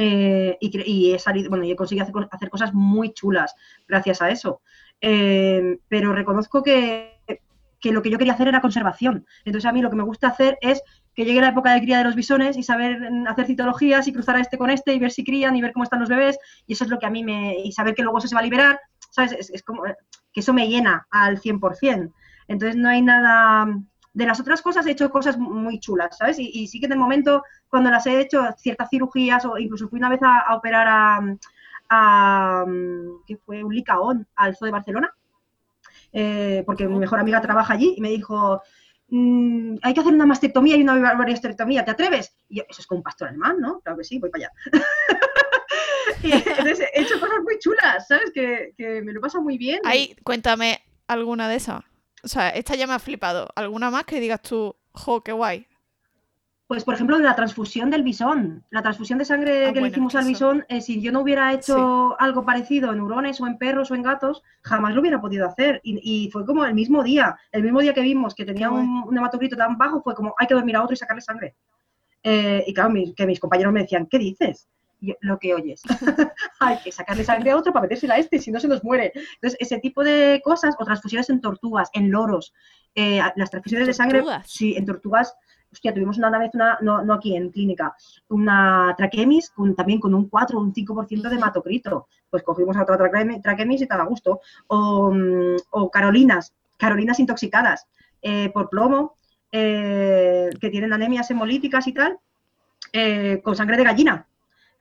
[0.00, 3.56] Eh, y, he salido, bueno, y he conseguido hacer, cosas muy chulas
[3.88, 4.62] gracias a eso.
[5.00, 7.20] Eh, pero reconozco que,
[7.82, 9.26] lo que yo quería hacer era conservación.
[9.44, 10.80] Entonces a mí lo que me gusta hacer es
[11.16, 14.36] que llegue la época de cría de los bisones y saber hacer citologías y cruzar
[14.36, 16.38] a este con este y ver si crían y ver cómo están los bebés.
[16.68, 17.58] Y eso es lo que a mí me...
[17.58, 18.78] y saber que luego eso se va a liberar,
[19.10, 19.32] ¿sabes?
[19.32, 22.12] Es, es como que eso me llena al 100%.
[22.46, 23.66] Entonces no hay nada
[24.18, 26.40] de las otras cosas he hecho cosas muy chulas, ¿sabes?
[26.40, 30.00] Y, sí que en el momento, cuando las he hecho, ciertas cirugías, o incluso fui
[30.00, 31.36] una vez a, operar a,
[31.88, 32.64] a,
[33.46, 35.14] fue un licaón al Zoo de Barcelona,
[36.12, 38.60] eh, porque mi mejor amiga trabaja allí y me dijo,
[39.06, 42.34] mm, hay que hacer una mastectomía y una variostectomía, ¿te atreves?
[42.48, 43.78] Y yo, eso es como un pastor alemán, ¿no?
[43.82, 44.52] Claro que sí, voy para allá.
[46.24, 48.32] entonces he hecho cosas muy chulas, ¿sabes?
[48.34, 49.78] Que, que me lo pasa muy bien.
[49.84, 51.87] Ahí, cuéntame alguna de esas.
[52.22, 53.48] O sea, esta ya me ha flipado.
[53.54, 55.66] ¿Alguna más que digas tú, jo, qué guay?
[56.66, 58.62] Pues, por ejemplo, la transfusión del bisón.
[58.68, 61.52] La transfusión de sangre ah, que le hicimos al bisón, eh, si yo no hubiera
[61.54, 65.46] hecho algo parecido en hurones o en perros o en gatos, jamás lo hubiera podido
[65.46, 65.80] hacer.
[65.82, 69.16] Y, fue como el mismo día, el mismo día que vimos que tenía un, un,
[69.16, 71.56] hematocrito tan bajo, fue como, hay que dormir a otro y sacarle sangre.
[72.22, 74.68] Eh, y claro, que mis compañeros me decían, ¿qué dices?
[75.20, 75.82] Lo que oyes.
[76.60, 79.12] Hay que sacarle sangre a otro para metérsela a este, si no se nos muere.
[79.14, 82.52] Entonces, ese tipo de cosas, o transfusiones en tortugas, en loros,
[82.94, 85.34] eh, las transfusiones de sangre, sí, en tortugas,
[85.72, 87.94] hostia, tuvimos una vez, una, no, no aquí en clínica,
[88.28, 92.08] una traquemis con, también con un 4 o un 5% de hematocrito.
[92.30, 94.40] Pues cogimos a otra traquemis y te da gusto.
[94.66, 97.86] O, mm, o carolinas, carolinas intoxicadas
[98.22, 99.16] eh, por plomo,
[99.52, 102.18] eh, que tienen anemias hemolíticas y tal,
[103.42, 104.26] con sangre de gallina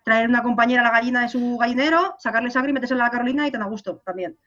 [0.08, 3.10] traer una compañera a la gallina de su gallinero, sacarle sangre y meterse en la
[3.10, 4.38] Carolina y te da gusto también.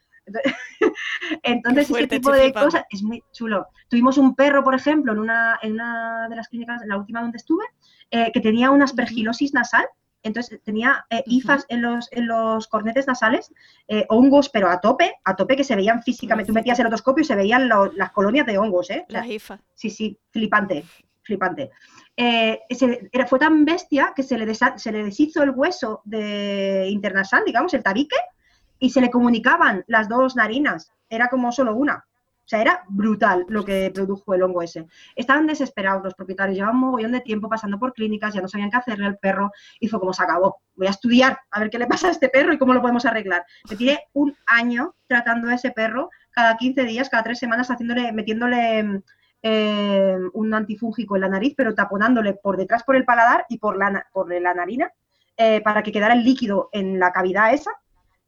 [1.42, 3.66] Entonces, ese tipo de cosas es muy chulo.
[3.90, 7.20] Tuvimos un perro, por ejemplo, en una, en una de las clínicas, en la última
[7.20, 7.66] donde estuve,
[8.10, 9.84] eh, que tenía una aspergilosis nasal.
[10.22, 13.52] Entonces tenía eh, ifas en los, en los cornetes nasales,
[13.86, 16.48] eh, hongos, pero a tope, a tope que se veían físicamente.
[16.48, 19.04] Tú metías el otoscopio y se veían las colonias de hongos, ¿eh?
[19.08, 19.60] las ifas.
[19.74, 20.86] Sí, sí, flipante,
[21.30, 21.70] flipante.
[22.16, 22.60] Eh,
[23.12, 27.72] era, fue tan bestia que se le, se le deshizo el hueso de internasal, digamos,
[27.74, 28.16] el tabique,
[28.78, 30.92] y se le comunicaban las dos narinas.
[31.08, 32.04] Era como solo una.
[32.44, 34.88] O sea, era brutal lo que produjo el hongo ese.
[35.14, 38.70] Estaban desesperados los propietarios, llevaban un mogollón de tiempo pasando por clínicas, ya no sabían
[38.70, 40.56] qué hacerle al perro, y fue como se acabó.
[40.74, 43.06] Voy a estudiar a ver qué le pasa a este perro y cómo lo podemos
[43.06, 43.44] arreglar.
[43.70, 48.10] Me tiré un año tratando a ese perro cada 15 días, cada tres semanas, haciéndole,
[48.10, 49.02] metiéndole
[49.42, 53.76] eh, un antifúngico en la nariz, pero taponándole por detrás por el paladar y por
[53.76, 54.92] la, por la narina,
[55.36, 57.70] eh, para que quedara el líquido en la cavidad esa,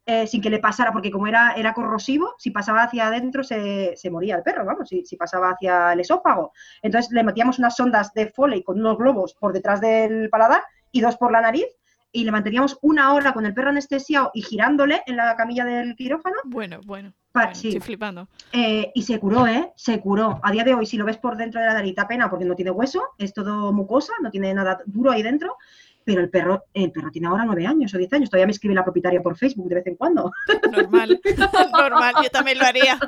[0.05, 3.95] eh, sin que le pasara, porque como era, era corrosivo, si pasaba hacia adentro se,
[4.11, 6.51] moría el perro, vamos, si, si, pasaba hacia el esófago.
[6.81, 11.01] Entonces le metíamos unas sondas de Foley con unos globos por detrás del paladar y
[11.01, 11.67] dos por la nariz
[12.11, 15.95] y le manteníamos una hora con el perro anestesiado y girándole en la camilla del
[15.95, 16.35] quirófano.
[16.45, 17.13] Bueno, bueno.
[17.69, 18.27] Estoy flipando.
[18.51, 19.73] Eh, y se curó, ¿eh?
[19.75, 20.39] Se curó.
[20.43, 22.55] A día de hoy, si lo ves por dentro de la nariz, pena porque no
[22.55, 25.57] tiene hueso, es todo mucosa, no tiene nada duro ahí dentro.
[26.05, 28.29] Pero el perro, el perro tiene ahora nueve años o diez años.
[28.29, 30.31] Todavía me escribe la propietaria por Facebook de vez en cuando.
[30.71, 31.19] Normal,
[31.71, 32.99] normal, yo también lo haría.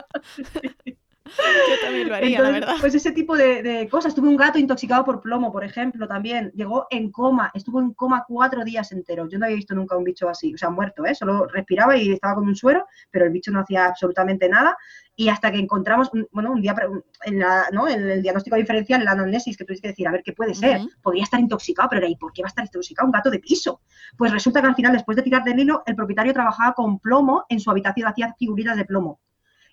[1.70, 2.76] Yo también lo haría, la verdad.
[2.80, 4.16] Pues ese tipo de, cosas.
[4.16, 6.52] Tuve un gato intoxicado por plomo, por ejemplo, también.
[6.56, 9.30] Llegó en coma, estuvo en coma cuatro días enteros.
[9.30, 11.16] Yo no había visto nunca un bicho así, o sea, muerto, ¿eh?
[11.16, 14.78] Solo respiraba y estaba con un suero, pero el bicho no hacía absolutamente nada.
[15.18, 16.76] Y hasta que encontramos, bueno, un día
[17.24, 20.54] en, el diagnóstico diferencial, en la anamnesis, que tuviste que decir, a ver qué puede
[20.54, 20.82] ser.
[21.02, 23.40] Podría estar intoxicado, pero era, ¿y por qué va a estar intoxicado un gato de
[23.40, 23.82] piso?
[24.18, 27.46] Pues resulta que al final, después de tirar del hilo, el propietario trabajaba con plomo
[27.48, 29.20] en su habitación, hacía figuritas de plomo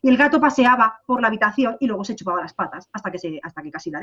[0.02, 3.18] y el gato paseaba por la habitación y luego se chupaba las patas hasta que,
[3.18, 4.00] se, hasta que casi la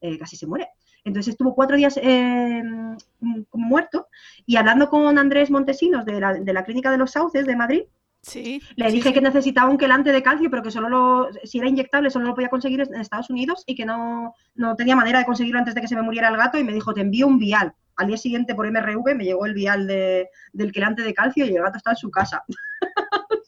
[0.00, 0.68] eh, casi se muere.
[1.04, 2.62] Entonces estuvo cuatro días eh,
[3.50, 4.06] como muerto
[4.46, 7.82] y hablando con Andrés Montesinos de la, de la Clínica de los Sauces de Madrid,
[8.22, 11.68] Sí, le dije que necesitaba un quelante de calcio, pero que solo lo, si era
[11.68, 15.24] inyectable, solo lo podía conseguir en Estados Unidos y que no, no, tenía manera de
[15.24, 17.38] conseguirlo antes de que se me muriera el gato y me dijo, te envío un
[17.38, 17.72] vial.
[17.94, 21.54] Al día siguiente por MRV me llegó el vial de, del quelante de calcio y
[21.54, 22.44] el gato estaba en su casa.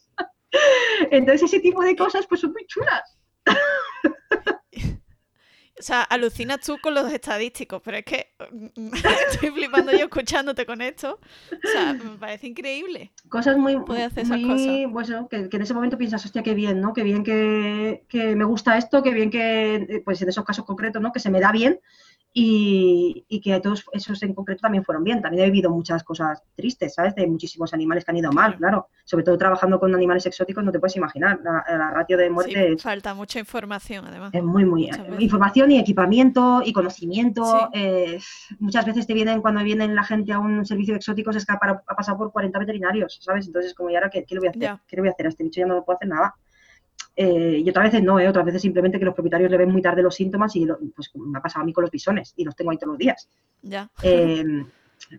[1.11, 3.17] Entonces ese tipo de cosas pues son muy chulas.
[5.79, 8.35] O sea, alucinas tú con los estadísticos, pero es que
[8.75, 8.91] mm,
[9.31, 11.19] estoy flipando yo escuchándote con esto.
[11.51, 13.13] O sea, me parece increíble.
[13.29, 14.67] Cosas muy, hacer esas cosas.
[14.91, 16.93] Pues, que, en ese momento piensas, hostia, qué bien, ¿no?
[16.93, 21.01] Qué bien que, que, me gusta esto, qué bien que, pues en esos casos concretos,
[21.01, 21.13] ¿no?
[21.13, 21.79] Que se me da bien
[22.33, 25.21] y, que todos esos en concreto también fueron bien.
[25.21, 27.15] También he vivido muchas cosas tristes, ¿sabes?
[27.15, 28.89] De muchísimos animales que han ido mal, claro.
[29.03, 31.39] Sobre todo trabajando con animales exóticos, no te puedes imaginar.
[31.43, 32.77] La, ratio de muerte.
[32.77, 34.33] falta mucha información, además.
[34.33, 34.89] Es muy, muy.
[35.19, 37.69] Información y equipamiento y conocimiento.
[37.73, 38.19] Eh,
[38.59, 41.53] muchas veces te vienen, cuando vienen la gente a un servicio de exóticos, es que
[41.53, 41.59] ha,
[41.95, 43.47] pasado por 40 veterinarios, ¿sabes?
[43.47, 44.79] Entonces, como, ¿y ahora qué, qué le voy a hacer?
[44.87, 45.61] ¿Qué le voy a hacer a este bicho?
[45.61, 46.35] Ya no lo puedo hacer nada.
[47.21, 48.29] Eh, y otras veces no, ¿eh?
[48.29, 51.37] otras veces simplemente que los propietarios le ven muy tarde los síntomas y pues me
[51.37, 53.27] ha pasado a mí con los bisones y los tengo ahí todos los días.
[53.61, 53.91] Ya.
[54.03, 54.63] Eh,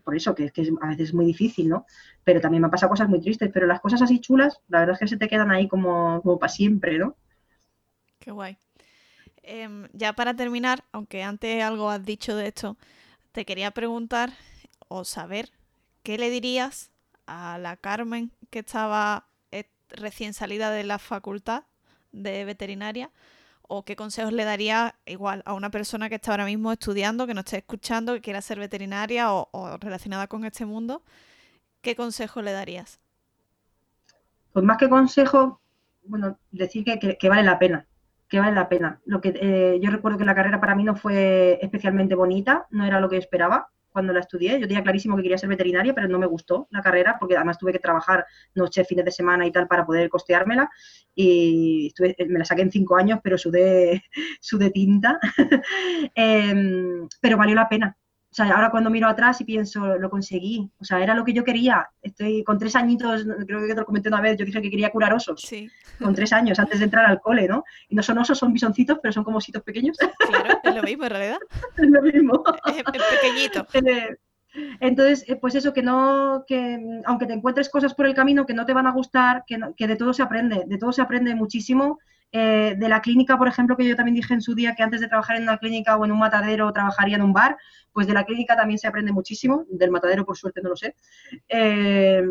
[0.02, 1.84] por eso, que, que a veces es muy difícil, ¿no?
[2.24, 4.94] Pero también me han pasado cosas muy tristes, pero las cosas así chulas, la verdad
[4.94, 7.16] es que se te quedan ahí como, como para siempre, ¿no?
[8.18, 8.56] Qué guay.
[9.42, 12.78] Em, ya para terminar, aunque antes algo has dicho de esto,
[13.32, 14.30] te quería preguntar
[14.88, 15.50] o saber
[16.02, 16.92] qué le dirías
[17.26, 19.26] a la Carmen que estaba
[19.90, 21.64] recién salida de la facultad
[22.12, 23.10] de veterinaria
[23.72, 27.34] o qué consejos le daría igual a una persona que está ahora mismo estudiando, que
[27.34, 31.02] no esté escuchando, que quiera ser veterinaria o, relacionada con este mundo,
[31.80, 32.98] ¿qué consejo le darías?
[34.52, 35.60] Pues más que consejo,
[36.02, 37.86] bueno, decir que, vale la pena,
[38.28, 39.00] que vale la pena.
[39.04, 42.84] Lo que eh, yo recuerdo que la carrera para mí no fue especialmente bonita, no
[42.84, 44.60] era lo que esperaba, cuando la estudié.
[44.60, 47.58] Yo tenía clarísimo que quería ser veterinaria, pero no me gustó la carrera porque además
[47.58, 50.70] tuve que trabajar noche, fines de semana y tal para poder costeármela.
[51.14, 51.92] Y
[52.28, 54.02] me la saqué en cinco años, pero sudé,
[54.40, 55.18] sudé tinta.
[56.14, 57.96] Em, pero valió la pena.
[58.30, 60.70] O sea, ahora cuando miro atrás y pienso, lo conseguí.
[60.78, 61.88] O sea, era lo que yo quería.
[62.00, 64.90] Estoy con tres añitos, creo que te lo comenté una vez, yo dije que quería
[64.90, 65.40] curar osos.
[65.40, 65.68] Sí.
[65.98, 67.64] Con tres años, antes de entrar al cole, ¿no?
[67.88, 69.96] Y no son osos, son bisoncitos, pero son como ositos pequeños.
[69.98, 71.38] Claro, es lo mismo en realidad.
[71.76, 72.44] es lo mismo.
[72.66, 72.82] Es,
[73.20, 73.66] pequeñito.
[74.52, 78.46] Eh, entonces, eh, pues eso, que no, que aunque te encuentres cosas por el camino
[78.46, 81.02] que no te van a gustar, que, que de todo se aprende, de todo se
[81.02, 82.00] aprende muchísimo
[82.32, 85.00] eh, de la clínica, por ejemplo, que yo también dije en su día que antes
[85.00, 87.56] de trabajar en una clínica o en un matadero trabajaría en un bar,
[87.92, 90.94] pues de la clínica también se aprende muchísimo, del matadero por suerte no lo sé.
[91.48, 92.22] Eh,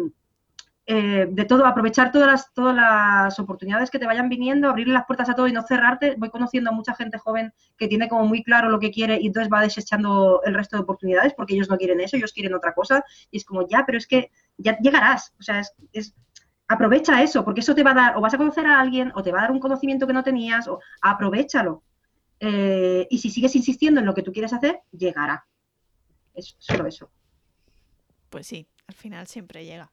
[0.91, 5.05] eh, de todo, aprovechar todas las, todas las oportunidades que te vayan viniendo, abrirle las
[5.05, 6.15] puertas a todo y no cerrarte.
[6.17, 9.27] Voy conociendo a mucha gente joven que tiene como muy claro lo que quiere y
[9.27, 12.73] entonces va desechando el resto de oportunidades porque ellos no quieren eso, ellos quieren otra
[12.73, 13.03] cosa.
[13.29, 15.35] Y es como, ya, pero es que ya llegarás.
[15.39, 15.61] O sea,
[15.93, 16.15] es
[16.69, 19.23] aprovecha eso, porque eso te va a dar, o vas a conocer a alguien, o
[19.23, 21.83] te va a dar un conocimiento que no tenías, o aprovechalo.
[22.39, 25.45] Eh, y si sigues insistiendo en lo que tú quieres hacer, llegará.
[26.33, 27.11] Es solo eso.
[28.29, 29.91] Pues sí, al final siempre llega.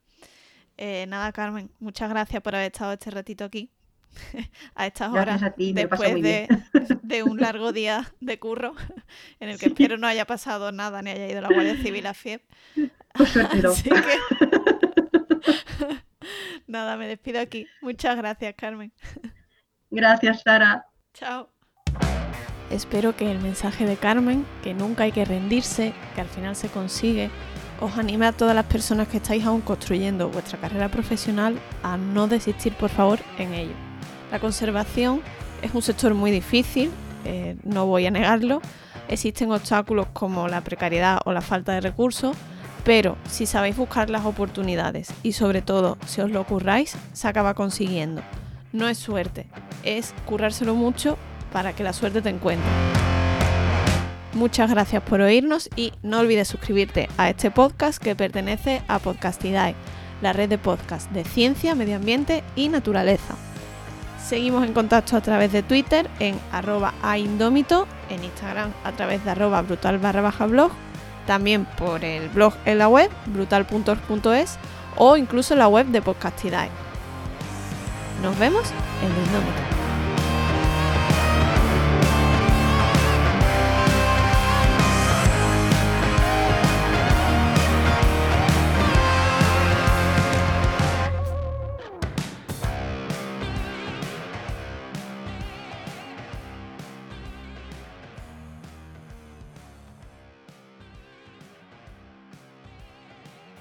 [0.77, 3.70] Eh, nada, Carmen, muchas gracias por haber estado este ratito aquí.
[4.74, 6.49] a estas horas, después de,
[7.03, 8.74] de, un largo día de curro,
[9.41, 12.14] en el que espero no haya pasado nada ni haya ido la Guardia Civil a
[12.14, 12.43] FIEP.
[13.14, 13.70] Por suerte no.
[13.72, 14.76] Así que
[16.66, 17.66] Nada, me despido aquí.
[17.81, 18.93] Muchas gracias, Carmen.
[19.91, 20.87] Gracias, Sara.
[21.14, 21.49] Chao.
[22.70, 26.68] espero que el mensaje de Carmen, que nunca hay que rendirse, que al final se
[26.68, 27.31] consigue,
[27.81, 32.27] os anime a todas las personas que estáis aún construyendo vuestra carrera profesional a no
[32.27, 33.74] desistir por favor en ello.
[34.31, 35.22] La conservación
[35.62, 36.91] es un sector muy difícil,
[37.24, 38.61] eh, no voy a negarlo,
[39.09, 42.37] existen obstáculos como la precariedad o la falta de recursos,
[42.87, 47.55] pero si sabéis buscar las oportunidades y sobre todo si os lo curráis, se acaba
[47.55, 48.22] consiguiendo.
[48.72, 49.49] No es suerte,
[49.82, 51.18] es currárselo mucho
[51.53, 52.70] para que la suerte te encuentre.
[54.34, 59.74] Muchas gracias por oírnos y no olvides suscribirte a este podcast que pertenece a Podcastidae,
[60.22, 63.34] la red de podcast de ciencia, medio ambiente y naturaleza.
[64.24, 69.30] Seguimos en contacto a través de Twitter en arroba aindómito, en Instagram a través de
[69.32, 70.70] arroba brutal barra baja blog,
[71.27, 74.59] también por el blog en la web brutal.org.es
[74.97, 76.70] o incluso en la web de Podcastidae.
[78.22, 78.70] Nos vemos
[79.03, 79.86] en el indómito.